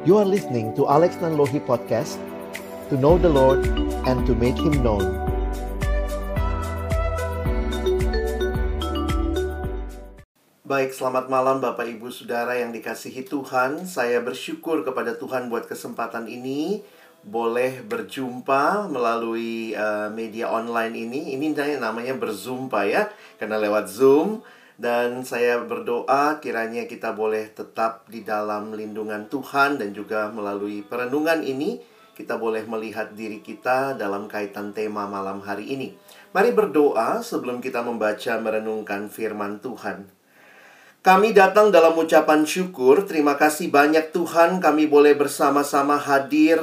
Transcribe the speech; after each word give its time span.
You 0.00 0.16
are 0.16 0.24
listening 0.24 0.72
to 0.80 0.88
Alex 0.88 1.20
Nanlohi 1.20 1.60
Podcast 1.60 2.16
To 2.88 2.96
know 2.96 3.20
the 3.20 3.28
Lord 3.28 3.68
and 4.08 4.24
to 4.24 4.32
make 4.32 4.56
Him 4.56 4.80
known. 4.80 5.04
Baik, 10.64 10.96
selamat 10.96 11.28
malam 11.28 11.60
Bapak 11.60 11.84
Ibu 11.84 12.08
Saudara 12.16 12.56
yang 12.56 12.72
dikasihi 12.72 13.28
Tuhan. 13.28 13.84
Saya 13.84 14.24
bersyukur 14.24 14.88
kepada 14.88 15.20
Tuhan 15.20 15.52
buat 15.52 15.68
kesempatan 15.68 16.32
ini. 16.32 16.80
Boleh 17.20 17.84
berjumpa 17.84 18.88
melalui 18.88 19.76
uh, 19.76 20.08
media 20.08 20.48
online 20.48 20.96
ini. 20.96 21.36
Ini 21.36 21.76
namanya 21.76 22.16
berzumpa 22.16 22.88
ya. 22.88 23.12
Karena 23.36 23.60
lewat 23.60 23.92
Zoom 23.92 24.40
dan 24.80 25.28
saya 25.28 25.60
berdoa 25.60 26.40
kiranya 26.40 26.88
kita 26.88 27.12
boleh 27.12 27.52
tetap 27.52 28.08
di 28.08 28.24
dalam 28.24 28.72
lindungan 28.72 29.28
Tuhan 29.28 29.76
dan 29.76 29.92
juga 29.92 30.32
melalui 30.32 30.80
perenungan 30.80 31.44
ini 31.44 31.84
kita 32.16 32.40
boleh 32.40 32.64
melihat 32.64 33.12
diri 33.12 33.44
kita 33.44 33.92
dalam 34.00 34.24
kaitan 34.24 34.72
tema 34.72 35.04
malam 35.04 35.44
hari 35.44 35.68
ini. 35.76 35.92
Mari 36.32 36.56
berdoa 36.56 37.20
sebelum 37.20 37.60
kita 37.60 37.84
membaca 37.84 38.40
merenungkan 38.40 39.12
firman 39.12 39.60
Tuhan. 39.60 40.08
Kami 41.00 41.32
datang 41.32 41.72
dalam 41.72 41.96
ucapan 41.96 42.44
syukur. 42.44 43.08
Terima 43.08 43.36
kasih 43.36 43.72
banyak 43.72 44.12
Tuhan 44.12 44.60
kami 44.60 44.84
boleh 44.88 45.16
bersama-sama 45.16 45.96
hadir 45.96 46.60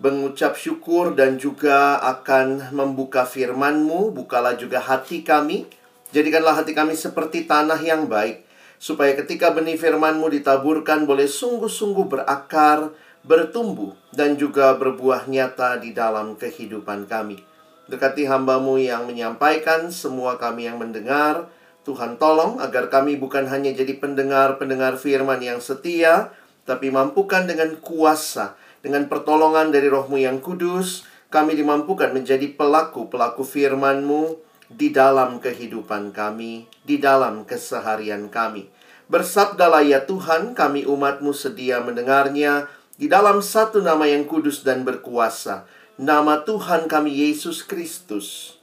mengucap 0.00 0.56
syukur 0.56 1.12
dan 1.12 1.36
juga 1.36 2.00
akan 2.00 2.72
membuka 2.72 3.28
firman-Mu. 3.28 4.12
Bukalah 4.16 4.56
juga 4.56 4.80
hati 4.80 5.20
kami 5.20 5.68
Jadikanlah 6.14 6.62
hati 6.62 6.78
kami 6.78 6.94
seperti 6.94 7.42
tanah 7.42 7.82
yang 7.82 8.06
baik, 8.06 8.46
supaya 8.78 9.18
ketika 9.18 9.50
benih 9.50 9.74
firman-Mu 9.74 10.30
ditaburkan 10.30 11.10
boleh 11.10 11.26
sungguh-sungguh 11.26 12.06
berakar, 12.06 12.94
bertumbuh, 13.26 13.98
dan 14.14 14.38
juga 14.38 14.78
berbuah 14.78 15.26
nyata 15.26 15.82
di 15.82 15.90
dalam 15.90 16.38
kehidupan 16.38 17.10
kami. 17.10 17.42
Dekati 17.90 18.30
hambamu 18.30 18.78
yang 18.78 19.10
menyampaikan, 19.10 19.90
semua 19.90 20.38
kami 20.38 20.70
yang 20.70 20.78
mendengar, 20.78 21.50
Tuhan 21.82 22.14
tolong 22.14 22.62
agar 22.62 22.94
kami 22.94 23.18
bukan 23.18 23.50
hanya 23.50 23.74
jadi 23.74 23.98
pendengar-pendengar 23.98 24.94
firman 25.02 25.42
yang 25.42 25.58
setia, 25.58 26.30
tapi 26.62 26.94
mampukan 26.94 27.42
dengan 27.42 27.74
kuasa, 27.82 28.54
dengan 28.86 29.10
pertolongan 29.10 29.74
dari 29.74 29.90
rohmu 29.90 30.22
yang 30.22 30.38
kudus, 30.38 31.02
kami 31.26 31.58
dimampukan 31.58 32.14
menjadi 32.14 32.54
pelaku-pelaku 32.54 33.42
firman-Mu 33.42 34.53
di 34.74 34.90
dalam 34.90 35.38
kehidupan 35.38 36.10
kami, 36.10 36.66
di 36.82 36.98
dalam 36.98 37.46
keseharian 37.46 38.26
kami. 38.26 38.66
Bersabdalah 39.06 39.86
ya 39.86 40.02
Tuhan, 40.02 40.58
kami 40.58 40.82
umatmu 40.82 41.30
sedia 41.30 41.78
mendengarnya 41.78 42.66
di 42.98 43.06
dalam 43.06 43.38
satu 43.38 43.78
nama 43.78 44.06
yang 44.10 44.26
kudus 44.26 44.66
dan 44.66 44.82
berkuasa, 44.82 45.66
nama 45.94 46.42
Tuhan 46.42 46.90
kami 46.90 47.10
Yesus 47.10 47.62
Kristus. 47.62 48.58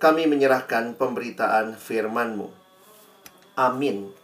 Kami 0.00 0.24
menyerahkan 0.24 0.96
pemberitaan 0.96 1.76
firman-Mu. 1.76 2.48
Amin. 3.60 4.16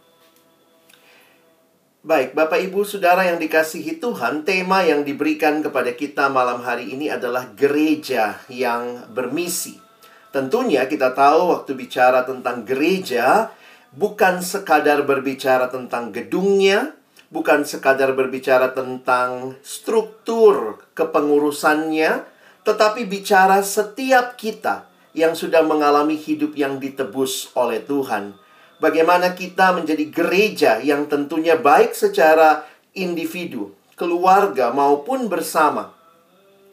Baik, 2.01 2.33
Bapak 2.33 2.63
Ibu 2.65 2.81
Saudara 2.81 3.29
yang 3.29 3.37
dikasihi 3.37 4.01
Tuhan, 4.01 4.41
tema 4.41 4.81
yang 4.81 5.05
diberikan 5.05 5.61
kepada 5.61 5.93
kita 5.93 6.33
malam 6.33 6.65
hari 6.65 6.97
ini 6.97 7.13
adalah 7.13 7.53
gereja 7.53 8.41
yang 8.49 9.05
bermisi. 9.13 9.86
Tentunya 10.31 10.85
kita 10.85 11.15
tahu 11.15 11.55
waktu 11.55 11.71
bicara 11.73 12.27
tentang 12.27 12.67
gereja 12.67 13.51
bukan 13.95 14.43
sekadar 14.43 15.07
berbicara 15.07 15.71
tentang 15.71 16.11
gedungnya, 16.11 16.93
bukan 17.31 17.63
sekadar 17.63 18.11
berbicara 18.13 18.75
tentang 18.75 19.55
struktur 19.63 20.83
kepengurusannya, 20.93 22.27
tetapi 22.67 23.07
bicara 23.07 23.63
setiap 23.63 24.35
kita 24.35 24.87
yang 25.15 25.33
sudah 25.33 25.63
mengalami 25.65 26.19
hidup 26.19 26.53
yang 26.53 26.77
ditebus 26.77 27.55
oleh 27.57 27.81
Tuhan. 27.81 28.35
Bagaimana 28.77 29.33
kita 29.33 29.73
menjadi 29.73 30.05
gereja 30.13 30.71
yang 30.77 31.09
tentunya 31.09 31.57
baik 31.57 31.97
secara 31.97 32.69
individu, 32.93 33.73
keluarga 33.97 34.69
maupun 34.69 35.25
bersama. 35.25 35.97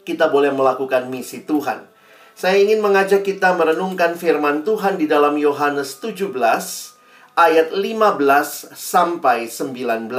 Kita 0.05 0.29
boleh 0.29 0.53
melakukan 0.53 1.09
misi 1.09 1.41
Tuhan. 1.41 1.94
Saya 2.35 2.59
ingin 2.59 2.83
mengajak 2.83 3.23
kita 3.23 3.55
merenungkan 3.55 4.19
firman 4.19 4.67
Tuhan 4.67 4.99
di 4.99 5.07
dalam 5.07 5.39
Yohanes 5.39 6.03
17 6.03 6.35
ayat 7.31 7.71
15 7.71 8.75
sampai 8.75 9.47
19. 9.47 10.11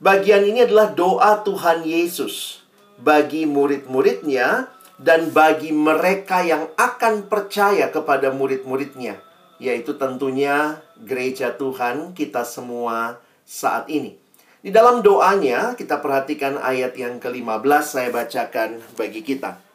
Bagian 0.00 0.48
ini 0.48 0.64
adalah 0.64 0.88
doa 0.88 1.44
Tuhan 1.44 1.84
Yesus 1.84 2.64
bagi 2.96 3.44
murid-muridnya 3.44 4.72
dan 4.96 5.28
bagi 5.28 5.68
mereka 5.68 6.40
yang 6.40 6.72
akan 6.80 7.28
percaya 7.28 7.92
kepada 7.92 8.32
murid-muridnya, 8.32 9.20
yaitu 9.60 10.00
tentunya 10.00 10.80
gereja 10.96 11.52
Tuhan 11.52 12.16
kita 12.16 12.40
semua 12.48 13.20
saat 13.44 13.84
ini. 13.92 14.16
Di 14.64 14.72
dalam 14.72 15.04
doanya, 15.04 15.76
kita 15.76 16.00
perhatikan 16.00 16.56
ayat 16.56 16.96
yang 16.96 17.20
ke-15 17.20 17.84
saya 17.84 18.08
bacakan 18.08 18.80
bagi 18.96 19.20
kita. 19.20 19.67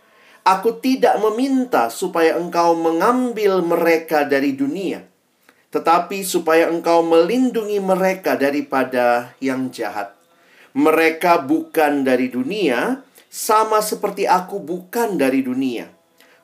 Aku 0.43 0.75
tidak 0.83 1.23
meminta 1.23 1.87
supaya 1.87 2.35
engkau 2.35 2.75
mengambil 2.75 3.63
mereka 3.63 4.27
dari 4.27 4.51
dunia, 4.51 4.99
tetapi 5.71 6.19
supaya 6.27 6.67
engkau 6.67 6.99
melindungi 6.99 7.79
mereka 7.79 8.35
daripada 8.35 9.31
yang 9.39 9.71
jahat. 9.71 10.11
Mereka 10.75 11.47
bukan 11.47 12.03
dari 12.03 12.27
dunia, 12.27 13.07
sama 13.31 13.79
seperti 13.79 14.27
aku 14.27 14.59
bukan 14.59 15.15
dari 15.15 15.47
dunia. 15.47 15.87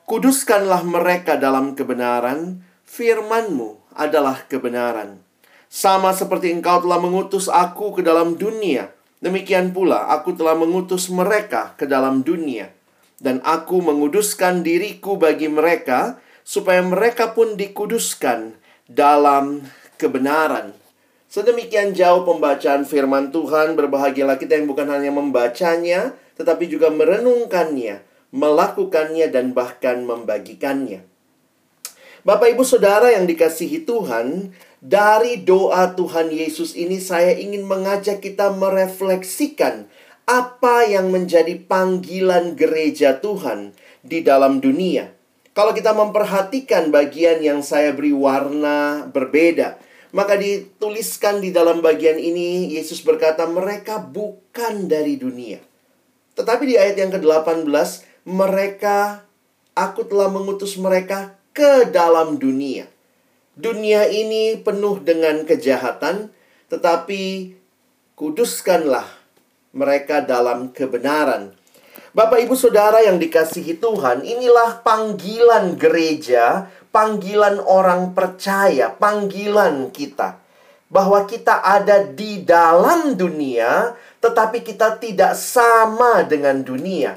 Kuduskanlah 0.08 0.80
mereka 0.80 1.36
dalam 1.36 1.76
kebenaran, 1.76 2.64
firmanmu 2.88 4.00
adalah 4.00 4.48
kebenaran. 4.48 5.20
Sama 5.68 6.16
seperti 6.16 6.56
engkau 6.56 6.80
telah 6.80 6.96
mengutus 6.96 7.52
aku 7.52 7.92
ke 7.92 8.00
dalam 8.00 8.40
dunia, 8.40 8.88
demikian 9.20 9.76
pula 9.76 10.08
aku 10.08 10.32
telah 10.32 10.56
mengutus 10.56 11.12
mereka 11.12 11.76
ke 11.76 11.84
dalam 11.84 12.24
dunia 12.24 12.79
dan 13.20 13.44
aku 13.44 13.84
menguduskan 13.84 14.64
diriku 14.64 15.20
bagi 15.20 15.46
mereka 15.46 16.18
supaya 16.40 16.80
mereka 16.80 17.36
pun 17.36 17.54
dikuduskan 17.54 18.56
dalam 18.88 19.62
kebenaran. 20.00 20.74
Sedemikian 21.30 21.94
jauh 21.94 22.26
pembacaan 22.26 22.82
firman 22.82 23.30
Tuhan, 23.30 23.78
berbahagialah 23.78 24.34
kita 24.34 24.58
yang 24.58 24.66
bukan 24.66 24.90
hanya 24.90 25.14
membacanya, 25.14 26.18
tetapi 26.34 26.66
juga 26.66 26.90
merenungkannya, 26.90 28.02
melakukannya, 28.34 29.30
dan 29.30 29.54
bahkan 29.54 30.02
membagikannya. 30.02 31.06
Bapak, 32.26 32.50
ibu, 32.50 32.66
saudara 32.66 33.14
yang 33.14 33.30
dikasihi 33.30 33.86
Tuhan, 33.86 34.50
dari 34.82 35.38
doa 35.46 35.94
Tuhan 35.94 36.34
Yesus 36.34 36.74
ini, 36.74 36.98
saya 36.98 37.36
ingin 37.36 37.62
mengajak 37.62 38.18
kita 38.18 38.50
merefleksikan 38.50 39.86
apa 40.30 40.86
yang 40.86 41.10
menjadi 41.10 41.58
panggilan 41.66 42.54
gereja 42.54 43.18
Tuhan 43.18 43.74
di 44.06 44.22
dalam 44.22 44.62
dunia. 44.62 45.10
Kalau 45.50 45.74
kita 45.74 45.90
memperhatikan 45.90 46.94
bagian 46.94 47.42
yang 47.42 47.66
saya 47.66 47.90
beri 47.90 48.14
warna 48.14 49.10
berbeda, 49.10 49.82
maka 50.14 50.38
dituliskan 50.38 51.42
di 51.42 51.50
dalam 51.50 51.82
bagian 51.82 52.14
ini 52.14 52.70
Yesus 52.78 53.02
berkata 53.02 53.50
mereka 53.50 53.98
bukan 53.98 54.86
dari 54.86 55.18
dunia. 55.18 55.58
Tetapi 56.38 56.62
di 56.62 56.78
ayat 56.78 56.94
yang 56.94 57.10
ke-18 57.10 57.66
mereka 58.30 59.26
aku 59.74 60.06
telah 60.06 60.30
mengutus 60.30 60.78
mereka 60.78 61.34
ke 61.50 61.90
dalam 61.90 62.38
dunia. 62.38 62.86
Dunia 63.58 64.06
ini 64.06 64.54
penuh 64.62 65.02
dengan 65.02 65.42
kejahatan, 65.42 66.30
tetapi 66.70 67.58
kuduskanlah 68.14 69.19
mereka 69.70 70.22
dalam 70.22 70.74
kebenaran. 70.74 71.54
Bapak, 72.10 72.42
ibu, 72.42 72.58
saudara 72.58 73.06
yang 73.06 73.22
dikasihi 73.22 73.78
Tuhan, 73.78 74.26
inilah 74.26 74.82
panggilan 74.82 75.78
gereja, 75.78 76.66
panggilan 76.90 77.62
orang 77.62 78.10
percaya, 78.18 78.90
panggilan 78.90 79.94
kita 79.94 80.42
bahwa 80.90 81.22
kita 81.22 81.62
ada 81.62 82.02
di 82.02 82.42
dalam 82.42 83.14
dunia, 83.14 83.94
tetapi 84.18 84.66
kita 84.66 84.98
tidak 84.98 85.38
sama 85.38 86.26
dengan 86.26 86.66
dunia. 86.66 87.14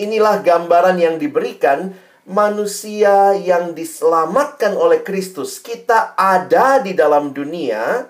Inilah 0.00 0.40
gambaran 0.40 0.96
yang 0.96 1.20
diberikan 1.20 1.92
manusia 2.24 3.36
yang 3.36 3.76
diselamatkan 3.76 4.72
oleh 4.74 5.04
Kristus. 5.04 5.60
Kita 5.60 6.16
ada 6.16 6.80
di 6.80 6.96
dalam 6.96 7.36
dunia, 7.36 8.08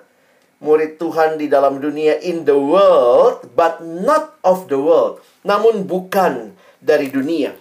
murid 0.61 0.97
Tuhan 0.97 1.37
di 1.37 1.53
dalam 1.53 1.79
dunia 1.81 2.17
in 2.25 2.49
the 2.49 2.57
world 2.57 3.45
but 3.53 3.81
not 3.85 4.41
of 4.41 4.69
the 4.73 4.79
world 4.81 5.21
namun 5.45 5.85
bukan 5.85 6.57
dari 6.81 7.09
dunia. 7.13 7.55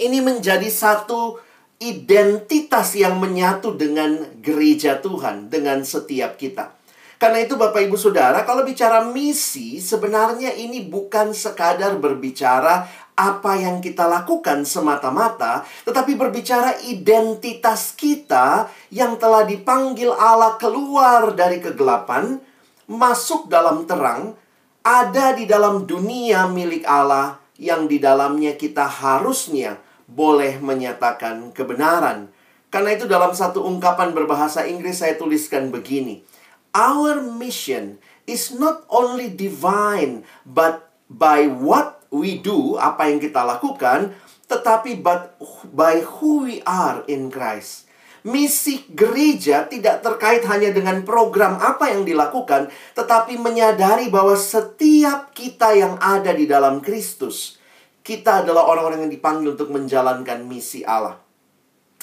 Ini 0.00 0.24
menjadi 0.24 0.66
satu 0.68 1.36
identitas 1.80 2.92
yang 2.92 3.16
menyatu 3.16 3.72
dengan 3.76 4.20
gereja 4.44 5.00
Tuhan 5.00 5.48
dengan 5.48 5.80
setiap 5.80 6.36
kita. 6.36 6.76
Karena 7.20 7.44
itu 7.44 7.52
Bapak 7.52 7.84
Ibu 7.84 8.00
Saudara, 8.00 8.48
kalau 8.48 8.64
bicara 8.64 9.04
misi, 9.04 9.76
sebenarnya 9.76 10.56
ini 10.56 10.88
bukan 10.88 11.36
sekadar 11.36 12.00
berbicara 12.00 12.88
apa 13.20 13.60
yang 13.60 13.84
kita 13.84 14.08
lakukan 14.08 14.64
semata-mata, 14.64 15.68
tetapi 15.84 16.16
berbicara 16.16 16.80
identitas 16.88 17.92
kita 17.92 18.72
yang 18.88 19.20
telah 19.20 19.44
dipanggil 19.44 20.08
Allah 20.16 20.56
keluar 20.56 21.36
dari 21.36 21.60
kegelapan, 21.60 22.40
masuk 22.88 23.52
dalam 23.52 23.84
terang, 23.84 24.32
ada 24.80 25.36
di 25.36 25.44
dalam 25.44 25.84
dunia 25.84 26.48
milik 26.48 26.88
Allah 26.88 27.36
yang 27.60 27.84
di 27.84 28.00
dalamnya 28.00 28.56
kita 28.56 28.88
harusnya 28.88 29.76
boleh 30.08 30.56
menyatakan 30.64 31.52
kebenaran. 31.52 32.32
Karena 32.72 32.96
itu 32.96 33.04
dalam 33.04 33.36
satu 33.36 33.68
ungkapan 33.68 34.16
berbahasa 34.16 34.64
Inggris 34.64 35.04
saya 35.04 35.20
tuliskan 35.20 35.68
begini. 35.68 36.24
Our 36.72 37.20
mission 37.20 38.00
is 38.24 38.54
not 38.54 38.88
only 38.88 39.28
divine 39.28 40.24
but 40.46 40.88
by 41.10 41.50
what 41.50 41.99
we 42.10 42.42
do, 42.42 42.76
apa 42.76 43.08
yang 43.08 43.22
kita 43.22 43.42
lakukan, 43.46 44.14
tetapi 44.50 44.98
but 44.98 45.38
by 45.70 46.02
who 46.02 46.44
we 46.46 46.58
are 46.66 47.06
in 47.06 47.30
Christ. 47.30 47.86
Misi 48.20 48.84
gereja 48.92 49.64
tidak 49.64 50.04
terkait 50.04 50.44
hanya 50.44 50.76
dengan 50.76 51.00
program 51.08 51.56
apa 51.56 51.88
yang 51.88 52.04
dilakukan, 52.04 52.68
tetapi 52.92 53.40
menyadari 53.40 54.12
bahwa 54.12 54.36
setiap 54.36 55.32
kita 55.32 55.72
yang 55.72 55.96
ada 55.96 56.36
di 56.36 56.44
dalam 56.44 56.84
Kristus, 56.84 57.56
kita 58.04 58.44
adalah 58.44 58.68
orang-orang 58.68 59.08
yang 59.08 59.12
dipanggil 59.14 59.56
untuk 59.56 59.72
menjalankan 59.72 60.44
misi 60.44 60.84
Allah. 60.84 61.16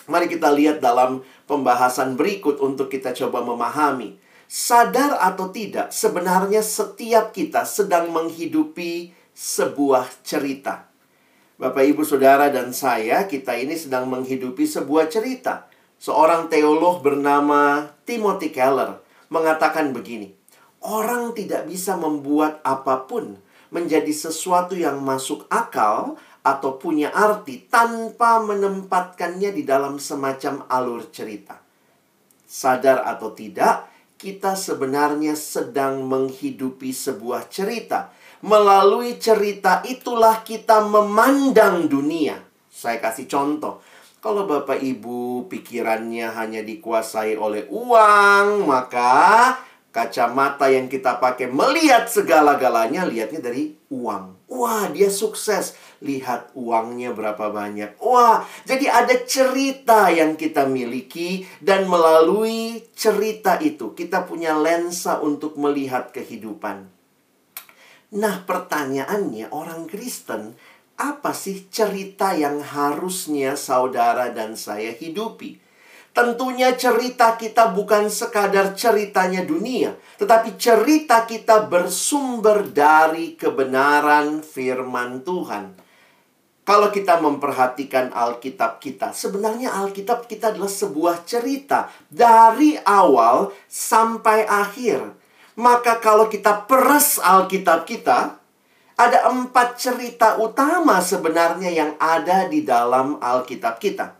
Mari 0.07 0.31
kita 0.31 0.49
lihat 0.55 0.79
dalam 0.79 1.21
pembahasan 1.45 2.15
berikut 2.15 2.63
untuk 2.63 2.87
kita 2.87 3.11
coba 3.13 3.43
memahami. 3.43 4.17
Sadar 4.47 5.19
atau 5.19 5.51
tidak, 5.51 5.91
sebenarnya 5.91 6.63
setiap 6.63 7.35
kita 7.35 7.67
sedang 7.67 8.09
menghidupi 8.15 9.11
sebuah 9.37 10.25
cerita. 10.25 10.89
Bapak, 11.61 11.85
ibu, 11.85 12.01
saudara, 12.01 12.49
dan 12.49 12.73
saya, 12.73 13.29
kita 13.29 13.53
ini 13.53 13.77
sedang 13.77 14.09
menghidupi 14.09 14.65
sebuah 14.65 15.13
cerita. 15.13 15.69
Seorang 16.01 16.49
teolog 16.49 17.05
bernama 17.05 17.85
Timothy 18.01 18.49
Keller 18.49 18.97
mengatakan 19.29 19.93
begini: 19.93 20.33
"Orang 20.81 21.37
tidak 21.37 21.69
bisa 21.69 21.93
membuat 21.93 22.65
apa 22.65 23.05
pun 23.05 23.37
menjadi 23.69 24.09
sesuatu 24.09 24.73
yang 24.73 25.05
masuk 25.05 25.45
akal 25.53 26.17
atau 26.41 26.81
punya 26.81 27.13
arti 27.13 27.61
tanpa 27.69 28.41
menempatkannya 28.41 29.53
di 29.53 29.61
dalam 29.61 30.01
semacam 30.01 30.65
alur 30.65 31.13
cerita." 31.13 31.61
Sadar 32.45 33.05
atau 33.05 33.33
tidak, 33.33 33.85
kita 34.17 34.57
sebenarnya 34.57 35.37
sedang 35.37 36.05
menghidupi 36.05 36.89
sebuah 36.89 37.49
cerita 37.53 38.16
Melalui 38.45 39.17
cerita 39.17 39.81
itulah 39.81 40.45
kita 40.45 40.85
memandang 40.85 41.89
dunia. 41.89 42.37
Saya 42.69 43.01
kasih 43.01 43.25
contoh. 43.25 43.81
Kalau 44.21 44.45
Bapak 44.45 44.81
Ibu 44.81 45.49
pikirannya 45.49 46.29
hanya 46.33 46.61
dikuasai 46.61 47.33
oleh 47.37 47.65
uang, 47.69 48.69
maka 48.69 49.57
kacamata 49.89 50.69
yang 50.69 50.85
kita 50.85 51.17
pakai 51.17 51.49
melihat 51.49 52.05
segala-galanya 52.05 53.09
lihatnya 53.09 53.41
dari 53.41 53.73
uang. 53.89 54.37
Wah, 54.47 54.89
dia 54.93 55.09
sukses. 55.09 55.73
Lihat 56.05 56.53
uangnya 56.53 57.17
berapa 57.17 57.49
banyak. 57.49 57.97
Wah, 57.97 58.45
jadi 58.69 58.89
ada 58.89 59.15
cerita 59.25 60.13
yang 60.13 60.37
kita 60.37 60.69
miliki 60.69 61.49
dan 61.57 61.89
melalui 61.89 62.85
cerita 62.93 63.57
itu 63.57 63.97
kita 63.97 64.29
punya 64.29 64.53
lensa 64.53 65.17
untuk 65.17 65.57
melihat 65.57 66.13
kehidupan. 66.13 66.96
Nah, 68.07 68.47
pertanyaannya 68.47 69.51
orang 69.51 69.83
Kristen, 69.83 70.55
apa 70.95 71.35
sih 71.35 71.67
cerita 71.67 72.31
yang 72.31 72.63
harusnya 72.63 73.59
saudara 73.59 74.31
dan 74.31 74.55
saya 74.55 74.95
hidupi? 74.95 75.59
Tentunya 76.15 76.71
cerita 76.79 77.35
kita 77.35 77.75
bukan 77.75 78.07
sekadar 78.07 78.73
ceritanya 78.79 79.43
dunia, 79.43 79.91
tetapi 80.17 80.55
cerita 80.55 81.27
kita 81.27 81.67
bersumber 81.67 82.71
dari 82.71 83.35
kebenaran 83.35 84.39
firman 84.39 85.27
Tuhan. 85.27 85.75
Kalau 86.63 86.89
kita 86.89 87.19
memperhatikan 87.19 88.15
Alkitab 88.15 88.79
kita, 88.79 89.11
sebenarnya 89.11 89.75
Alkitab 89.83 90.31
kita 90.31 90.55
adalah 90.55 90.71
sebuah 90.71 91.27
cerita 91.27 91.91
dari 92.07 92.79
awal 92.87 93.51
sampai 93.67 94.47
akhir. 94.47 95.11
Maka 95.57 95.97
kalau 95.97 96.29
kita 96.29 96.69
peres 96.69 97.17
Alkitab 97.17 97.89
kita, 97.89 98.37
ada 98.97 99.29
empat 99.29 99.77
cerita 99.77 100.37
utama 100.37 101.01
sebenarnya 101.01 101.69
yang 101.73 101.91
ada 101.97 102.45
di 102.45 102.61
dalam 102.61 103.17
Alkitab 103.17 103.81
kita. 103.81 104.13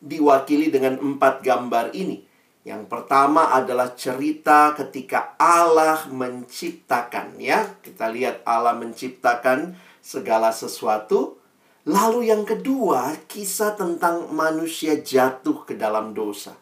Diwakili 0.00 0.72
dengan 0.72 0.96
empat 0.96 1.44
gambar 1.44 1.92
ini. 1.92 2.24
Yang 2.64 2.92
pertama 2.92 3.52
adalah 3.56 3.96
cerita 3.96 4.76
ketika 4.76 5.36
Allah 5.40 6.04
menciptakan 6.12 7.36
ya. 7.40 7.76
Kita 7.80 8.08
lihat 8.12 8.44
Allah 8.44 8.76
menciptakan 8.76 9.76
segala 10.00 10.52
sesuatu. 10.52 11.40
Lalu 11.88 12.28
yang 12.28 12.44
kedua, 12.44 13.16
kisah 13.24 13.76
tentang 13.76 14.28
manusia 14.32 15.00
jatuh 15.00 15.64
ke 15.64 15.76
dalam 15.76 16.12
dosa. 16.12 16.52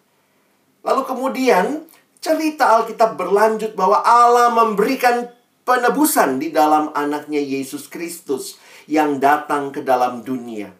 Lalu 0.86 1.02
kemudian 1.02 1.86
Cerita 2.18 2.74
Alkitab 2.78 3.14
berlanjut 3.14 3.78
bahwa 3.78 4.02
Allah 4.02 4.50
memberikan 4.50 5.30
penebusan 5.62 6.42
di 6.42 6.50
dalam 6.50 6.90
anaknya 6.90 7.38
Yesus 7.38 7.86
Kristus 7.86 8.58
yang 8.90 9.22
datang 9.22 9.70
ke 9.70 9.86
dalam 9.86 10.26
dunia. 10.26 10.74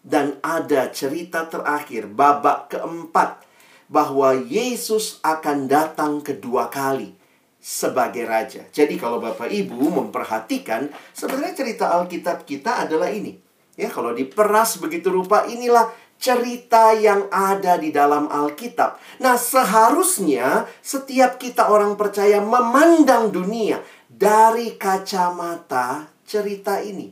Dan 0.00 0.40
ada 0.40 0.88
cerita 0.88 1.44
terakhir, 1.44 2.08
babak 2.08 2.72
keempat, 2.72 3.44
bahwa 3.92 4.32
Yesus 4.32 5.20
akan 5.20 5.68
datang 5.68 6.24
kedua 6.24 6.72
kali 6.72 7.12
sebagai 7.60 8.24
raja. 8.24 8.64
Jadi 8.72 8.96
kalau 8.96 9.20
Bapak 9.20 9.52
Ibu 9.52 9.92
memperhatikan, 9.92 10.88
sebenarnya 11.12 11.52
cerita 11.52 11.92
Alkitab 11.92 12.48
kita 12.48 12.88
adalah 12.88 13.12
ini. 13.12 13.36
Ya, 13.76 13.92
kalau 13.92 14.16
diperas 14.16 14.80
begitu 14.80 15.12
rupa 15.12 15.44
inilah 15.44 15.92
cerita 16.20 16.92
yang 16.92 17.32
ada 17.32 17.80
di 17.80 17.88
dalam 17.88 18.28
Alkitab. 18.28 19.00
Nah, 19.24 19.40
seharusnya 19.40 20.68
setiap 20.84 21.40
kita 21.40 21.72
orang 21.72 21.96
percaya 21.96 22.44
memandang 22.44 23.32
dunia 23.32 23.80
dari 24.06 24.76
kacamata 24.76 26.12
cerita 26.28 26.84
ini. 26.84 27.08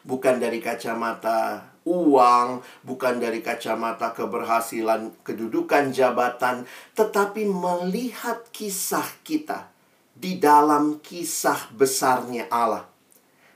Bukan 0.00 0.40
dari 0.40 0.64
kacamata 0.64 1.70
uang, 1.84 2.64
bukan 2.80 3.20
dari 3.20 3.44
kacamata 3.44 4.16
keberhasilan, 4.16 5.12
kedudukan 5.20 5.92
jabatan, 5.92 6.64
tetapi 6.96 7.44
melihat 7.44 8.48
kisah 8.48 9.04
kita 9.20 9.68
di 10.16 10.40
dalam 10.40 11.04
kisah 11.04 11.68
besarnya 11.76 12.48
Allah. 12.48 12.88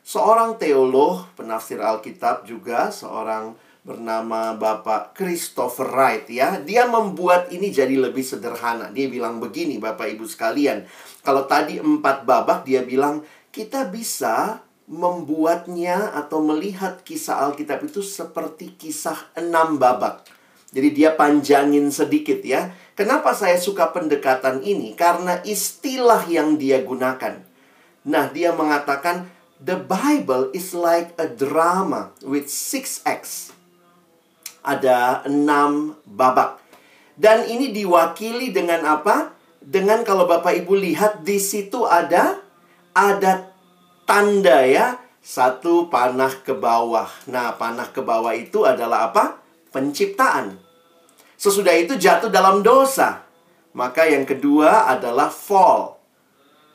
Seorang 0.05 0.61
teolog, 0.61 1.33
penafsir 1.33 1.81
Alkitab 1.81 2.45
juga, 2.45 2.93
seorang 2.93 3.57
bernama 3.85 4.57
Bapak 4.57 5.13
Christopher 5.13 5.93
Wright 5.93 6.25
ya. 6.33 6.57
Dia 6.65 6.89
membuat 6.89 7.53
ini 7.53 7.69
jadi 7.69 7.95
lebih 8.01 8.25
sederhana. 8.25 8.89
Dia 8.89 9.13
bilang 9.13 9.39
begini 9.39 9.77
Bapak 9.77 10.09
Ibu 10.09 10.25
sekalian. 10.25 10.89
Kalau 11.21 11.45
tadi 11.45 11.77
empat 11.77 12.25
babak 12.25 12.65
dia 12.65 12.81
bilang 12.81 13.21
kita 13.53 13.93
bisa 13.93 14.65
membuatnya 14.89 16.17
atau 16.17 16.41
melihat 16.45 17.05
kisah 17.05 17.45
Alkitab 17.45 17.85
itu 17.85 18.01
seperti 18.01 18.73
kisah 18.77 19.37
enam 19.37 19.77
babak. 19.77 20.25
Jadi 20.75 20.91
dia 20.91 21.15
panjangin 21.15 21.93
sedikit 21.93 22.41
ya. 22.43 22.73
Kenapa 22.99 23.37
saya 23.37 23.61
suka 23.61 23.95
pendekatan 23.95 24.65
ini? 24.65 24.97
Karena 24.97 25.39
istilah 25.45 26.27
yang 26.27 26.59
dia 26.59 26.83
gunakan. 26.83 27.47
Nah, 28.05 28.29
dia 28.35 28.51
mengatakan 28.53 29.31
the 29.63 29.79
Bible 29.79 30.51
is 30.51 30.75
like 30.75 31.15
a 31.17 31.31
drama 31.31 32.13
with 32.27 32.51
six 32.51 33.01
acts 33.07 33.55
ada 34.65 35.23
enam 35.29 36.01
babak. 36.09 36.59
Dan 37.15 37.47
ini 37.47 37.71
diwakili 37.71 38.51
dengan 38.51 38.83
apa? 38.89 39.37
Dengan 39.61 40.03
kalau 40.03 40.27
Bapak 40.27 40.57
Ibu 40.65 40.75
lihat 40.75 41.23
di 41.23 41.39
situ 41.39 41.87
ada 41.87 42.41
ada 42.97 43.55
tanda 44.09 44.65
ya. 44.65 44.99
Satu 45.25 45.89
panah 45.89 46.45
ke 46.45 46.53
bawah. 46.53 47.09
Nah, 47.33 47.57
panah 47.57 47.89
ke 47.89 48.05
bawah 48.05 48.37
itu 48.37 48.69
adalah 48.69 49.09
apa? 49.09 49.41
Penciptaan. 49.73 50.61
Sesudah 51.41 51.73
itu 51.81 51.97
jatuh 51.97 52.29
dalam 52.29 52.61
dosa. 52.61 53.25
Maka 53.73 54.05
yang 54.05 54.29
kedua 54.29 54.85
adalah 54.85 55.33
fall. 55.33 55.97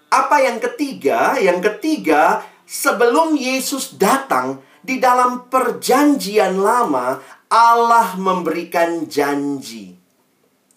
Apa 0.10 0.42
yang 0.42 0.58
ketiga? 0.58 1.38
Yang 1.38 1.70
ketiga, 1.70 2.42
sebelum 2.66 3.38
Yesus 3.38 4.02
datang 4.02 4.66
di 4.82 4.98
dalam 4.98 5.46
perjanjian 5.46 6.58
lama 6.58 7.22
Allah 7.50 8.14
memberikan 8.14 9.10
janji. 9.10 9.98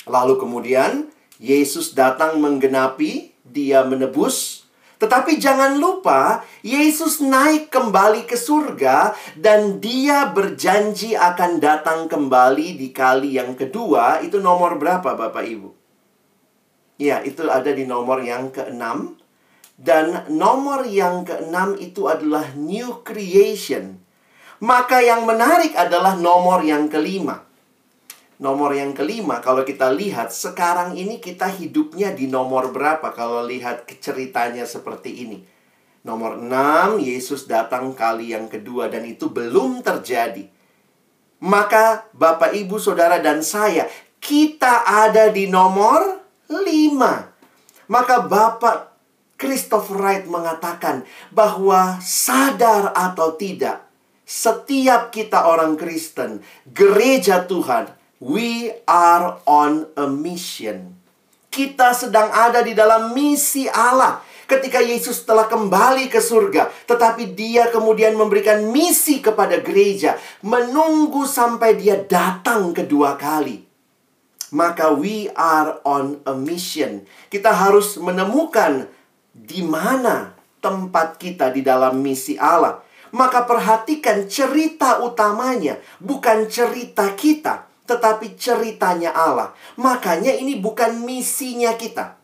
Lalu 0.09 0.41
kemudian 0.41 1.12
Yesus 1.37 1.93
datang 1.93 2.41
menggenapi, 2.41 3.37
dia 3.45 3.85
menebus. 3.85 4.64
Tetapi 4.97 5.37
jangan 5.37 5.76
lupa, 5.76 6.41
Yesus 6.64 7.21
naik 7.21 7.69
kembali 7.69 8.25
ke 8.25 8.41
surga 8.41 9.12
dan 9.37 9.85
dia 9.85 10.33
berjanji 10.33 11.12
akan 11.12 11.61
datang 11.61 12.09
kembali 12.09 12.81
di 12.81 12.88
kali 12.88 13.37
yang 13.37 13.52
kedua. 13.52 14.25
Itu 14.25 14.41
nomor 14.41 14.81
berapa 14.81 15.12
Bapak 15.12 15.45
Ibu? 15.45 15.71
Ya, 16.97 17.21
itu 17.21 17.52
ada 17.52 17.69
di 17.69 17.85
nomor 17.85 18.25
yang 18.25 18.49
keenam. 18.49 19.21
Dan 19.76 20.31
nomor 20.33 20.88
yang 20.88 21.29
keenam 21.29 21.76
itu 21.76 22.09
adalah 22.09 22.55
new 22.57 23.02
creation. 23.05 24.01
Maka 24.62 25.02
yang 25.02 25.26
menarik 25.26 25.75
adalah 25.75 26.14
nomor 26.14 26.62
yang 26.62 26.87
kelima. 26.87 27.42
Nomor 28.38 28.75
yang 28.75 28.95
kelima, 28.95 29.38
kalau 29.38 29.62
kita 29.62 29.90
lihat 29.90 30.31
sekarang 30.35 30.99
ini 30.99 31.19
kita 31.19 31.47
hidupnya 31.47 32.11
di 32.11 32.26
nomor 32.31 32.75
berapa 32.75 33.14
kalau 33.14 33.42
lihat 33.47 33.87
ceritanya 34.02 34.66
seperti 34.66 35.26
ini. 35.26 35.38
Nomor 36.02 36.38
6, 36.38 36.99
Yesus 36.99 37.47
datang 37.47 37.95
kali 37.95 38.35
yang 38.35 38.50
kedua 38.50 38.90
dan 38.90 39.07
itu 39.07 39.31
belum 39.31 39.87
terjadi. 39.87 40.50
Maka 41.42 42.11
Bapak, 42.11 42.54
Ibu, 42.54 42.83
Saudara, 42.83 43.23
dan 43.23 43.47
saya, 43.47 43.87
kita 44.19 44.87
ada 44.87 45.31
di 45.31 45.47
nomor 45.47 46.23
5. 46.50 47.90
Maka 47.90 48.16
Bapak 48.26 48.95
Christopher 49.38 49.99
Wright 49.99 50.26
mengatakan 50.26 51.07
bahwa 51.31 51.99
sadar 52.02 52.90
atau 52.95 53.38
tidak, 53.38 53.91
setiap 54.23 55.11
kita 55.11 55.45
orang 55.49 55.75
Kristen, 55.76 56.41
gereja 56.71 57.45
Tuhan, 57.45 58.02
We 58.23 58.71
are 58.87 59.43
on 59.50 59.91
a 59.99 60.07
mission. 60.07 60.95
Kita 61.50 61.91
sedang 61.91 62.31
ada 62.31 62.62
di 62.62 62.71
dalam 62.71 63.11
misi 63.11 63.67
Allah. 63.67 64.23
Ketika 64.47 64.79
Yesus 64.79 65.26
telah 65.26 65.50
kembali 65.50 66.07
ke 66.07 66.23
surga, 66.23 66.71
tetapi 66.87 67.35
Dia 67.35 67.67
kemudian 67.75 68.14
memberikan 68.14 68.71
misi 68.71 69.19
kepada 69.19 69.59
gereja, 69.59 70.23
menunggu 70.38 71.26
sampai 71.26 71.75
Dia 71.75 71.99
datang 71.99 72.71
kedua 72.71 73.19
kali. 73.19 73.67
Maka 74.55 74.95
we 74.95 75.26
are 75.35 75.83
on 75.83 76.23
a 76.23 76.38
mission. 76.38 77.02
Kita 77.26 77.50
harus 77.50 77.99
menemukan 77.99 78.87
di 79.35 79.67
mana 79.67 80.38
tempat 80.62 81.19
kita 81.19 81.50
di 81.50 81.67
dalam 81.67 81.99
misi 81.99 82.38
Allah. 82.38 82.87
Maka 83.12 83.45
perhatikan 83.45 84.25
cerita 84.25 85.04
utamanya, 85.04 85.76
bukan 86.00 86.49
cerita 86.49 87.12
kita 87.12 87.73
tetapi 87.92 88.38
ceritanya 88.38 89.12
Allah. 89.12 89.52
Makanya 89.76 90.33
ini 90.33 90.57
bukan 90.57 91.02
misinya 91.02 91.75
kita. 91.75 92.16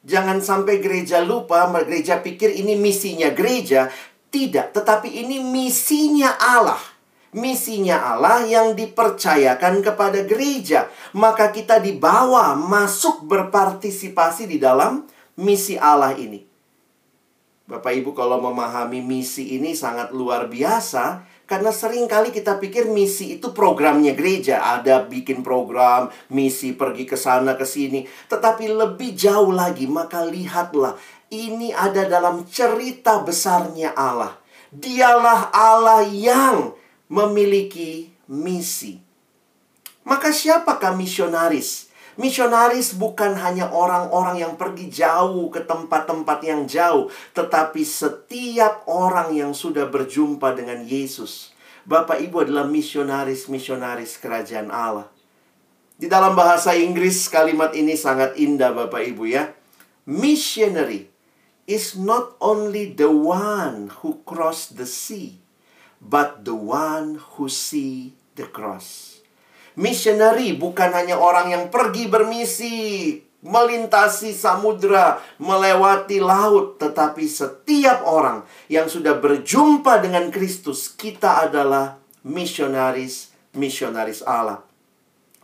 Jangan 0.00 0.40
sampai 0.40 0.80
gereja 0.80 1.20
lupa, 1.20 1.68
gereja 1.84 2.18
pikir 2.18 2.56
ini 2.56 2.74
misinya 2.74 3.28
gereja. 3.30 3.92
Tidak, 4.30 4.74
tetapi 4.74 5.10
ini 5.26 5.42
misinya 5.42 6.34
Allah. 6.40 6.80
Misinya 7.30 8.10
Allah 8.10 8.42
yang 8.42 8.74
dipercayakan 8.74 9.86
kepada 9.86 10.26
gereja. 10.26 10.90
Maka 11.14 11.54
kita 11.54 11.78
dibawa 11.78 12.58
masuk 12.58 13.22
berpartisipasi 13.22 14.50
di 14.50 14.58
dalam 14.58 15.06
misi 15.38 15.78
Allah 15.78 16.16
ini. 16.18 16.49
Bapak 17.70 17.94
Ibu 17.94 18.18
kalau 18.18 18.42
memahami 18.42 18.98
misi 18.98 19.54
ini 19.54 19.78
sangat 19.78 20.10
luar 20.10 20.50
biasa 20.50 21.22
karena 21.50 21.74
sering 21.74 22.06
kali 22.06 22.30
kita 22.30 22.62
pikir 22.62 22.86
misi 22.86 23.38
itu 23.38 23.50
programnya 23.50 24.14
gereja. 24.14 24.62
Ada 24.78 25.06
bikin 25.06 25.42
program, 25.42 26.06
misi 26.30 26.74
pergi 26.78 27.02
ke 27.06 27.18
sana 27.18 27.58
ke 27.58 27.66
sini. 27.66 28.06
Tetapi 28.06 28.70
lebih 28.70 29.18
jauh 29.18 29.50
lagi, 29.50 29.90
maka 29.90 30.22
lihatlah. 30.22 30.94
Ini 31.26 31.74
ada 31.74 32.06
dalam 32.06 32.46
cerita 32.46 33.18
besarnya 33.26 33.94
Allah. 33.98 34.38
Dialah 34.70 35.50
Allah 35.50 36.06
yang 36.06 36.70
memiliki 37.10 38.14
misi. 38.30 39.02
Maka 40.06 40.30
siapakah 40.30 40.94
misionaris? 40.94 41.89
Misionaris 42.20 43.00
bukan 43.00 43.32
hanya 43.40 43.72
orang-orang 43.72 44.44
yang 44.44 44.60
pergi 44.60 44.92
jauh 44.92 45.48
ke 45.48 45.64
tempat-tempat 45.64 46.38
yang 46.44 46.68
jauh, 46.68 47.08
tetapi 47.32 47.80
setiap 47.80 48.84
orang 48.84 49.32
yang 49.32 49.56
sudah 49.56 49.88
berjumpa 49.88 50.52
dengan 50.52 50.84
Yesus. 50.84 51.56
Bapak 51.88 52.20
Ibu 52.20 52.44
adalah 52.44 52.68
misionaris-misionaris 52.68 54.20
kerajaan 54.20 54.68
Allah. 54.68 55.08
Di 55.96 56.12
dalam 56.12 56.36
bahasa 56.36 56.76
Inggris 56.76 57.24
kalimat 57.32 57.72
ini 57.72 57.96
sangat 57.96 58.36
indah 58.36 58.76
Bapak 58.76 59.00
Ibu 59.00 59.24
ya. 59.24 59.56
Missionary 60.04 61.08
is 61.64 61.96
not 61.96 62.36
only 62.36 62.92
the 62.92 63.08
one 63.08 63.88
who 64.04 64.20
cross 64.28 64.68
the 64.68 64.84
sea, 64.84 65.40
but 66.04 66.44
the 66.44 66.52
one 66.52 67.16
who 67.16 67.48
see 67.48 68.12
the 68.36 68.44
cross. 68.44 69.19
Missionary 69.78 70.56
bukan 70.58 70.90
hanya 70.90 71.14
orang 71.20 71.54
yang 71.54 71.64
pergi 71.70 72.10
bermisi, 72.10 72.76
melintasi 73.40 74.36
samudra, 74.36 75.22
melewati 75.40 76.20
laut, 76.20 76.76
tetapi 76.76 77.24
setiap 77.24 78.04
orang 78.04 78.44
yang 78.68 78.90
sudah 78.90 79.16
berjumpa 79.16 80.02
dengan 80.04 80.28
Kristus, 80.28 80.92
kita 80.92 81.48
adalah 81.48 81.96
misionaris, 82.26 83.32
misionaris 83.56 84.20
Allah 84.26 84.60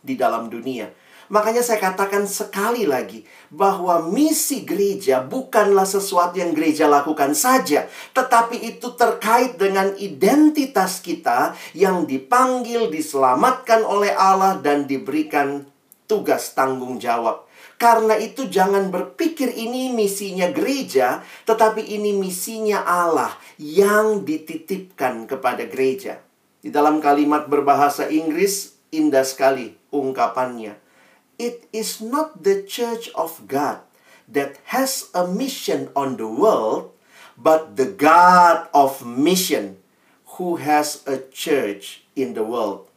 di 0.04 0.14
dalam 0.14 0.52
dunia. 0.52 0.92
Makanya 1.26 1.59
saya 1.59 1.83
katakan 1.83 2.23
sekali 2.30 2.87
lagi 2.87 3.26
bahwa 3.50 3.99
misi 4.06 4.62
gereja 4.62 5.26
bukanlah 5.26 5.83
sesuatu 5.83 6.38
yang 6.38 6.54
gereja 6.54 6.87
lakukan 6.87 7.35
saja, 7.35 7.90
tetapi 8.14 8.62
itu 8.62 8.95
terkait 8.95 9.59
dengan 9.59 9.90
identitas 9.99 11.02
kita 11.02 11.59
yang 11.75 12.06
dipanggil, 12.06 12.87
diselamatkan 12.95 13.83
oleh 13.83 14.14
Allah 14.14 14.62
dan 14.62 14.87
diberikan 14.87 15.66
tugas 16.06 16.54
tanggung 16.54 17.02
jawab. 17.02 17.42
Karena 17.76 18.16
itu 18.16 18.47
jangan 18.47 18.88
berpikir 18.88 19.50
ini 19.52 19.90
misinya 19.92 20.49
gereja, 20.49 21.26
tetapi 21.45 21.83
ini 21.83 22.14
misinya 22.14 22.87
Allah 22.87 23.35
yang 23.59 24.23
dititipkan 24.23 25.26
kepada 25.26 25.66
gereja. 25.66 26.23
Di 26.62 26.71
dalam 26.71 27.02
kalimat 27.02 27.50
berbahasa 27.50 28.09
Inggris 28.09 28.78
indah 28.95 29.26
sekali 29.26 29.76
ungkapannya 29.92 30.86
it 31.37 31.69
is 31.73 32.00
not 32.00 32.43
the 32.43 32.64
church 32.64 33.12
of 33.12 33.45
God 33.49 33.81
that 34.28 34.59
has 34.73 35.09
a 35.14 35.26
mission 35.26 35.88
on 35.95 36.16
the 36.16 36.26
world, 36.26 36.90
but 37.38 37.76
the 37.76 37.87
God 37.87 38.69
of 38.75 39.05
mission 39.07 39.78
who 40.37 40.57
has 40.61 41.05
a 41.07 41.23
church 41.31 42.05
in 42.16 42.35
the 42.35 42.45
world. 42.45 42.88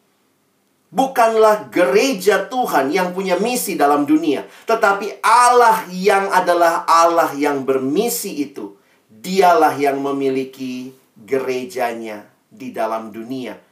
Bukanlah 0.90 1.70
gereja 1.70 2.50
Tuhan 2.50 2.90
yang 2.90 3.14
punya 3.14 3.38
misi 3.38 3.78
dalam 3.78 4.10
dunia, 4.10 4.50
tetapi 4.66 5.22
Allah 5.22 5.86
yang 5.94 6.34
adalah 6.34 6.82
Allah 6.90 7.30
yang 7.38 7.62
bermisi 7.62 8.42
itu. 8.42 8.74
Dialah 9.06 9.78
yang 9.78 10.02
memiliki 10.02 10.90
gerejanya 11.14 12.26
di 12.50 12.74
dalam 12.74 13.14
dunia. 13.14 13.69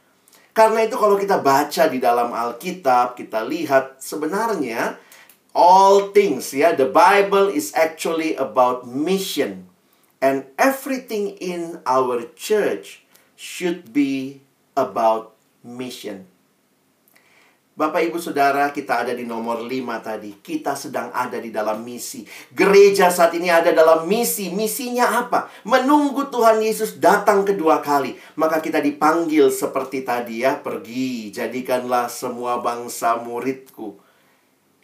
Karena 0.58 0.82
itu 0.82 0.98
kalau 0.98 1.14
kita 1.14 1.38
baca 1.38 1.86
di 1.86 2.02
dalam 2.02 2.34
Alkitab, 2.34 3.14
kita 3.14 3.46
lihat 3.46 4.02
sebenarnya 4.02 4.98
all 5.54 6.10
things 6.10 6.50
ya, 6.50 6.74
the 6.74 6.90
Bible 6.90 7.46
is 7.46 7.70
actually 7.78 8.34
about 8.34 8.82
mission. 8.82 9.70
And 10.18 10.50
everything 10.58 11.38
in 11.38 11.78
our 11.86 12.26
church 12.34 13.06
should 13.38 13.94
be 13.94 14.42
about 14.74 15.38
mission. 15.62 16.26
Bapak 17.78 18.02
Ibu 18.10 18.18
Saudara, 18.18 18.74
kita 18.74 19.06
ada 19.06 19.14
di 19.14 19.22
nomor 19.22 19.62
5 19.62 19.70
tadi. 20.02 20.42
Kita 20.42 20.74
sedang 20.74 21.14
ada 21.14 21.38
di 21.38 21.54
dalam 21.54 21.86
misi. 21.86 22.26
Gereja 22.50 23.06
saat 23.06 23.38
ini 23.38 23.54
ada 23.54 23.70
dalam 23.70 24.02
misi. 24.10 24.50
Misinya 24.50 25.22
apa? 25.22 25.46
Menunggu 25.62 26.26
Tuhan 26.26 26.58
Yesus 26.58 26.98
datang 26.98 27.46
kedua 27.46 27.78
kali. 27.78 28.18
Maka 28.34 28.58
kita 28.58 28.82
dipanggil 28.82 29.54
seperti 29.54 30.02
tadi 30.02 30.42
ya, 30.42 30.58
pergi, 30.58 31.30
jadikanlah 31.30 32.10
semua 32.10 32.58
bangsa 32.58 33.14
muridku. 33.22 33.94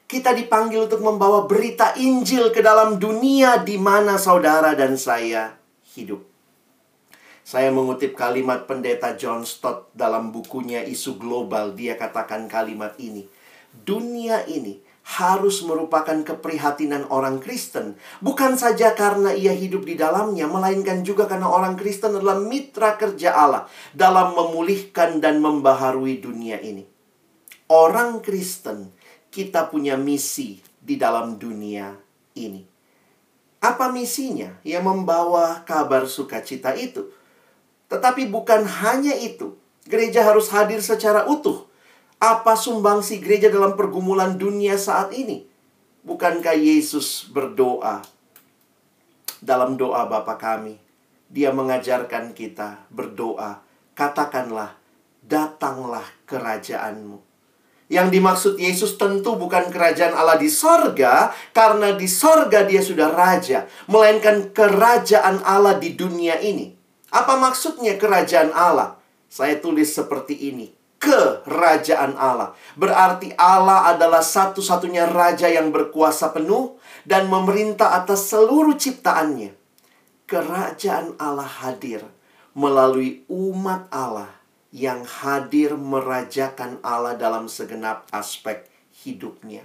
Kita 0.07 0.31
dipanggil 0.31 0.87
untuk 0.87 1.03
membawa 1.03 1.51
berita 1.51 1.99
Injil 1.99 2.55
ke 2.55 2.63
dalam 2.63 3.03
dunia 3.03 3.59
di 3.59 3.75
mana 3.75 4.23
saudara 4.23 4.79
dan 4.79 4.95
saya 4.95 5.59
hidup. 5.99 6.34
Saya 7.45 7.69
mengutip 7.69 8.17
kalimat 8.17 8.65
pendeta 8.65 9.13
John 9.21 9.45
Stott 9.45 9.93
dalam 9.93 10.33
bukunya 10.33 10.81
Isu 10.81 11.21
Global. 11.21 11.77
Dia 11.77 11.93
katakan 11.93 12.49
kalimat 12.49 12.97
ini. 12.97 13.29
Dunia 13.85 14.49
ini 14.49 14.81
harus 15.05 15.61
merupakan 15.61 16.17
keprihatinan 16.25 17.05
orang 17.13 17.45
Kristen. 17.45 18.01
Bukan 18.25 18.57
saja 18.57 18.97
karena 18.97 19.37
ia 19.37 19.53
hidup 19.53 19.85
di 19.85 19.93
dalamnya, 19.93 20.49
melainkan 20.49 21.05
juga 21.05 21.29
karena 21.29 21.45
orang 21.45 21.77
Kristen 21.77 22.17
adalah 22.17 22.41
mitra 22.41 22.97
kerja 22.97 23.37
Allah 23.37 23.69
dalam 23.93 24.33
memulihkan 24.33 25.21
dan 25.21 25.45
membaharui 25.45 26.25
dunia 26.25 26.57
ini. 26.65 26.89
Orang 27.69 28.25
Kristen, 28.25 28.89
kita 29.29 29.69
punya 29.69 30.01
misi 30.01 30.65
di 30.81 30.97
dalam 30.97 31.37
dunia 31.37 31.93
ini. 32.41 32.65
Apa 33.61 33.93
misinya 33.93 34.57
yang 34.65 34.89
membawa 34.89 35.61
kabar 35.69 36.09
sukacita 36.09 36.73
itu? 36.73 37.24
Tetapi 37.89 38.29
bukan 38.33 38.65
hanya 38.65 39.15
itu. 39.17 39.57
Gereja 39.85 40.25
harus 40.25 40.49
hadir 40.49 40.81
secara 40.81 41.29
utuh. 41.29 41.69
Apa 42.17 42.57
sumbangsi 42.57 43.21
gereja 43.21 43.53
dalam 43.53 43.77
pergumulan 43.77 44.41
dunia 44.41 44.81
saat 44.81 45.13
ini? 45.13 45.45
Bukankah 46.05 46.57
Yesus 46.57 47.29
berdoa 47.29 48.01
dalam 49.45 49.77
doa 49.77 50.09
Bapa 50.09 50.41
kami? 50.41 50.81
Dia 51.29 51.53
mengajarkan 51.53 52.33
kita 52.33 52.89
berdoa, 52.89 53.61
katakanlah, 53.93 54.77
datanglah 55.25 56.05
kerajaanmu. 56.29 57.21
Yang 57.93 58.09
dimaksud 58.17 58.55
Yesus 58.57 58.97
tentu 58.97 59.37
bukan 59.37 59.69
kerajaan 59.69 60.17
Allah 60.17 60.41
di 60.41 60.49
sorga, 60.49 61.37
karena 61.53 61.93
di 61.93 62.09
sorga 62.09 62.65
dia 62.65 62.81
sudah 62.81 63.13
raja, 63.13 63.69
melainkan 63.85 64.49
kerajaan 64.57 65.45
Allah 65.45 65.77
di 65.77 65.93
dunia 65.93 66.41
ini. 66.41 66.73
Apa 67.15 67.39
maksudnya 67.39 67.95
kerajaan 67.95 68.51
Allah? 68.51 68.99
Saya 69.31 69.63
tulis 69.63 69.95
seperti 69.95 70.51
ini. 70.51 70.75
Kerajaan 70.99 72.19
Allah. 72.19 72.59
Berarti 72.75 73.31
Allah 73.39 73.95
adalah 73.95 74.25
satu-satunya 74.25 75.07
raja 75.07 75.47
yang 75.47 75.71
berkuasa 75.71 76.35
penuh 76.35 76.75
dan 77.07 77.31
memerintah 77.31 77.95
atas 77.95 78.35
seluruh 78.35 78.75
ciptaannya. 78.75 79.55
Kerajaan 80.27 81.15
Allah 81.23 81.47
hadir 81.47 82.03
melalui 82.57 83.23
umat 83.31 83.87
Allah 83.95 84.33
yang 84.75 85.07
hadir 85.07 85.79
merajakan 85.79 86.83
Allah 86.83 87.15
dalam 87.15 87.47
segenap 87.47 88.11
aspek 88.11 88.67
hidupnya. 89.07 89.63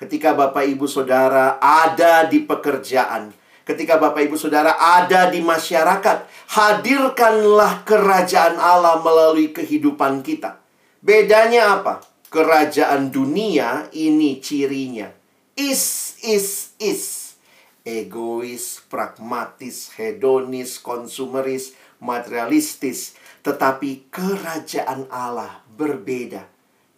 Ketika 0.00 0.32
Bapak 0.32 0.64
Ibu 0.64 0.88
Saudara 0.88 1.60
ada 1.60 2.24
di 2.24 2.40
pekerjaan, 2.40 3.36
ketika 3.70 4.02
Bapak 4.02 4.26
Ibu 4.26 4.34
Saudara 4.34 4.74
ada 4.74 5.30
di 5.30 5.38
masyarakat, 5.38 6.26
hadirkanlah 6.50 7.86
kerajaan 7.86 8.58
Allah 8.58 8.98
melalui 8.98 9.54
kehidupan 9.54 10.26
kita. 10.26 10.58
Bedanya 10.98 11.78
apa? 11.78 12.02
Kerajaan 12.30 13.14
dunia 13.14 13.86
ini 13.94 14.42
cirinya. 14.42 15.10
Is, 15.54 16.16
is, 16.26 16.74
is. 16.82 17.34
Egois, 17.80 18.84
pragmatis, 18.92 19.94
hedonis, 19.96 20.76
konsumeris, 20.78 21.72
materialistis 21.96 23.16
tetapi 23.40 24.12
kerajaan 24.12 25.08
Allah 25.08 25.64
berbeda. 25.74 26.44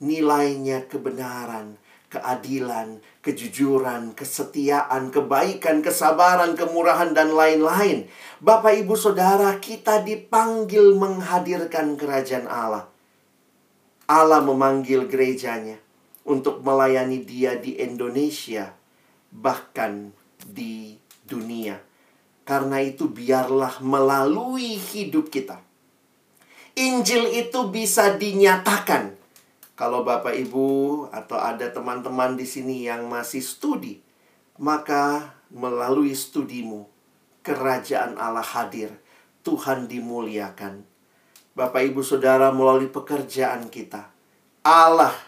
Nilainya 0.03 0.91
kebenaran, 0.91 1.79
keadilan, 2.13 3.01
kejujuran, 3.25 4.13
kesetiaan, 4.13 5.09
kebaikan, 5.09 5.81
kesabaran, 5.81 6.53
kemurahan, 6.53 7.17
dan 7.17 7.33
lain-lain. 7.33 8.13
Bapak, 8.45 8.77
ibu, 8.85 8.93
saudara, 8.93 9.57
kita 9.57 10.05
dipanggil 10.05 10.93
menghadirkan 10.93 11.97
kerajaan 11.97 12.45
Allah. 12.45 12.93
Allah 14.05 14.45
memanggil 14.45 15.09
gerejanya 15.09 15.81
untuk 16.29 16.61
melayani 16.61 17.25
Dia 17.25 17.57
di 17.57 17.81
Indonesia, 17.81 18.77
bahkan 19.33 20.13
di 20.45 21.01
dunia. 21.25 21.81
Karena 22.45 22.85
itu, 22.85 23.09
biarlah 23.09 23.81
melalui 23.81 24.77
hidup 24.77 25.33
kita 25.33 25.73
Injil 26.73 27.29
itu 27.29 27.69
bisa 27.69 28.17
dinyatakan. 28.17 29.21
Kalau 29.83 30.07
Bapak 30.07 30.39
Ibu 30.39 31.11
atau 31.11 31.43
ada 31.43 31.67
teman-teman 31.75 32.39
di 32.39 32.47
sini 32.47 32.87
yang 32.87 33.11
masih 33.11 33.43
studi, 33.43 33.99
maka 34.63 35.35
melalui 35.51 36.15
studimu 36.15 36.87
kerajaan 37.43 38.15
Allah 38.15 38.47
hadir, 38.47 38.95
Tuhan 39.43 39.91
dimuliakan. 39.91 40.87
Bapak 41.59 41.83
Ibu 41.83 41.99
Saudara 42.07 42.55
melalui 42.55 42.95
pekerjaan 42.95 43.67
kita, 43.75 44.07
Allah 44.63 45.19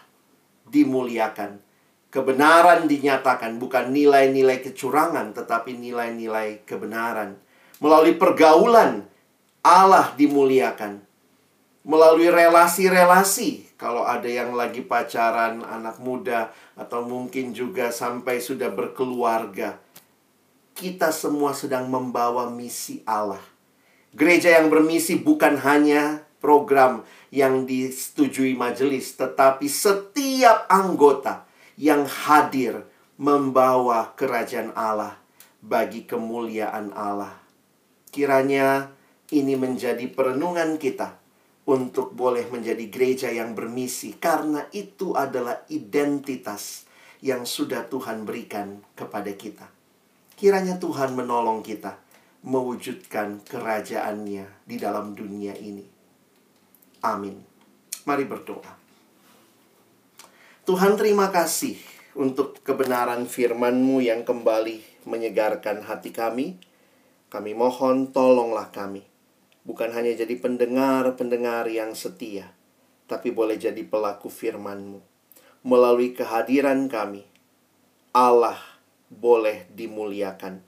dimuliakan. 0.71 1.59
Kebenaran 2.07 2.87
dinyatakan 2.87 3.59
bukan 3.59 3.91
nilai-nilai 3.91 4.63
kecurangan 4.63 5.35
tetapi 5.35 5.75
nilai-nilai 5.75 6.63
kebenaran. 6.63 7.35
Melalui 7.83 8.15
pergaulan 8.15 9.03
Allah 9.67 10.15
dimuliakan 10.15 11.03
melalui 11.85 12.33
relasi-relasi. 12.33 13.77
Kalau 13.77 14.03
ada 14.03 14.25
yang 14.25 14.57
lagi 14.57 14.81
pacaran, 14.81 15.61
anak 15.61 16.01
muda, 16.01 16.49
atau 16.73 17.05
mungkin 17.05 17.53
juga 17.53 17.93
sampai 17.93 18.41
sudah 18.41 18.73
berkeluarga, 18.73 19.77
kita 20.73 21.13
semua 21.13 21.53
sedang 21.53 21.87
membawa 21.87 22.49
misi 22.49 23.05
Allah. 23.05 23.39
Gereja 24.11 24.57
yang 24.59 24.73
bermisi 24.73 25.21
bukan 25.21 25.61
hanya 25.61 26.25
program 26.41 27.05
yang 27.29 27.69
disetujui 27.69 28.57
majelis, 28.57 29.13
tetapi 29.13 29.69
setiap 29.69 30.65
anggota 30.71 31.45
yang 31.77 32.07
hadir 32.07 32.87
membawa 33.19 34.15
kerajaan 34.17 34.71
Allah 34.73 35.19
bagi 35.59 36.07
kemuliaan 36.07 36.95
Allah. 36.95 37.35
Kiranya 38.09 38.95
ini 39.35 39.59
menjadi 39.59 40.07
perenungan 40.07 40.79
kita 40.79 41.24
untuk 41.65 42.13
boleh 42.13 42.45
menjadi 42.53 42.85
gereja 42.93 43.29
yang 43.33 43.57
bermisi, 43.57 44.13
karena 44.21 44.69
itu 44.69 45.17
adalah 45.17 45.65
identitas 45.73 46.85
yang 47.25 47.41
sudah 47.41 47.89
Tuhan 47.89 48.21
berikan 48.21 48.85
kepada 48.93 49.33
kita. 49.33 49.65
Kiranya 50.37 50.77
Tuhan 50.77 51.17
menolong 51.17 51.65
kita 51.65 51.97
mewujudkan 52.45 53.41
kerajaannya 53.49 54.45
di 54.61 54.75
dalam 54.77 55.17
dunia 55.17 55.57
ini. 55.57 55.81
Amin. 57.01 57.41
Mari 58.05 58.25
berdoa. 58.29 58.73
Tuhan 60.69 60.93
terima 61.01 61.33
kasih 61.33 61.81
untuk 62.13 62.61
kebenaran 62.61 63.25
firman-Mu 63.25 64.05
yang 64.05 64.21
kembali 64.21 65.05
menyegarkan 65.09 65.81
hati 65.81 66.13
kami. 66.13 66.61
Kami 67.33 67.57
mohon 67.57 68.13
tolonglah 68.13 68.69
kami 68.69 69.14
bukan 69.65 69.91
hanya 69.91 70.13
jadi 70.13 70.37
pendengar-pendengar 70.37 71.65
yang 71.67 71.97
setia, 71.97 72.53
tapi 73.09 73.33
boleh 73.33 73.57
jadi 73.57 73.81
pelaku 73.81 74.29
firman-Mu. 74.29 75.01
Melalui 75.65 76.13
kehadiran 76.13 76.85
kami, 76.85 77.25
Allah 78.13 78.61
boleh 79.09 79.65
dimuliakan. 79.73 80.61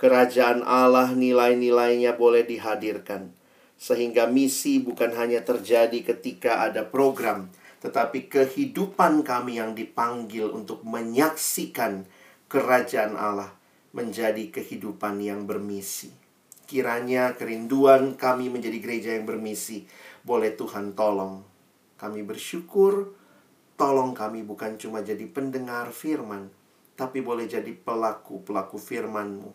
Kerajaan 0.00 0.64
Allah 0.64 1.12
nilai-nilainya 1.12 2.16
boleh 2.16 2.48
dihadirkan. 2.48 3.36
Sehingga 3.80 4.28
misi 4.28 4.80
bukan 4.80 5.12
hanya 5.16 5.40
terjadi 5.44 6.04
ketika 6.04 6.64
ada 6.68 6.84
program, 6.84 7.48
tetapi 7.80 8.28
kehidupan 8.28 9.24
kami 9.24 9.56
yang 9.56 9.72
dipanggil 9.72 10.52
untuk 10.52 10.84
menyaksikan 10.84 12.04
kerajaan 12.48 13.16
Allah 13.16 13.56
menjadi 13.96 14.52
kehidupan 14.52 15.20
yang 15.24 15.48
bermisi. 15.48 16.19
Kiranya 16.70 17.34
kerinduan 17.34 18.14
kami 18.14 18.46
menjadi 18.46 18.78
gereja 18.78 19.10
yang 19.18 19.26
bermisi 19.26 19.90
boleh 20.22 20.54
Tuhan 20.54 20.94
tolong. 20.94 21.42
Kami 21.98 22.22
bersyukur, 22.22 23.10
tolong 23.74 24.14
kami 24.14 24.46
bukan 24.46 24.78
cuma 24.78 25.02
jadi 25.02 25.26
pendengar 25.26 25.90
firman, 25.90 26.46
tapi 26.94 27.26
boleh 27.26 27.50
jadi 27.50 27.74
pelaku-pelaku 27.74 28.78
firman-Mu. 28.78 29.50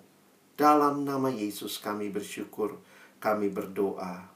Dalam 0.59 1.07
nama 1.07 1.31
Yesus 1.31 1.79
kami 1.79 2.11
bersyukur, 2.11 2.83
kami 3.23 3.47
berdoa. 3.47 4.27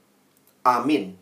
Amin. 0.63 1.19